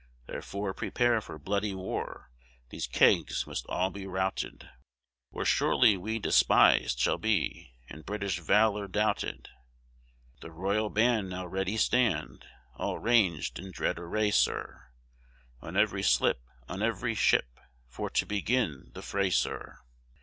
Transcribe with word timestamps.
"Therefore 0.25 0.73
prepare 0.73 1.21
for 1.21 1.37
bloody 1.37 1.75
war; 1.75 2.31
These 2.71 2.87
kegs 2.87 3.45
must 3.45 3.67
all 3.67 3.91
be 3.91 4.07
routed; 4.07 4.67
Or 5.31 5.45
surely 5.45 5.95
we 5.95 6.17
dispis'd 6.19 6.99
shall 6.99 7.19
be, 7.19 7.75
And 7.87 8.03
British 8.03 8.39
valor 8.39 8.87
doubted." 8.87 9.49
The 10.39 10.49
royal 10.51 10.89
band 10.89 11.29
now 11.29 11.45
ready 11.45 11.77
stand, 11.77 12.47
All 12.77 12.97
ranged 12.97 13.59
in 13.59 13.69
dread 13.71 13.99
array, 13.99 14.31
Sir, 14.31 14.87
On 15.61 15.77
every 15.77 16.01
slip, 16.01 16.41
on 16.67 16.81
every 16.81 17.13
ship, 17.13 17.59
For 17.87 18.09
to 18.09 18.25
begin 18.25 18.89
the 18.95 19.03
fray, 19.03 19.29
Sir. 19.29 19.81